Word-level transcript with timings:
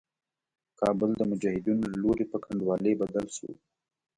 کابل 0.79 1.09
د 1.15 1.21
مجاهدينو 1.31 1.83
له 1.91 1.97
لوري 2.03 2.25
په 2.31 2.37
کنډوالي 2.45 2.93
بدل 3.01 3.25
شو. 3.35 3.49